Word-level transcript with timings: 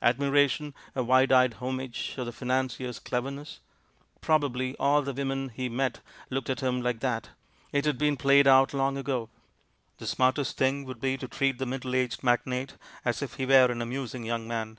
Admiration, 0.00 0.72
a 0.96 1.04
wide 1.04 1.30
eyed 1.30 1.52
homage 1.60 2.14
of 2.16 2.24
the 2.24 2.32
financier's 2.32 2.98
cleverness? 2.98 3.60
Prob 4.22 4.42
ably 4.44 4.74
all 4.80 5.02
the 5.02 5.12
women 5.12 5.50
he 5.50 5.68
met 5.68 6.00
looked 6.30 6.48
at 6.48 6.60
him 6.60 6.80
like 6.80 7.00
that— 7.00 7.28
it 7.70 7.84
had 7.84 7.98
been 7.98 8.16
played 8.16 8.46
out 8.46 8.72
long 8.72 8.96
ago. 8.96 9.28
The 9.98 10.06
smartest 10.06 10.56
thing 10.56 10.86
would 10.86 11.02
be 11.02 11.18
to 11.18 11.28
treat 11.28 11.58
the 11.58 11.66
middle 11.66 11.94
aged 11.94 12.24
magnate 12.24 12.76
as 13.04 13.20
if 13.20 13.34
he 13.34 13.44
were 13.44 13.70
an 13.70 13.82
amusing 13.82 14.24
young 14.24 14.48
man! 14.48 14.78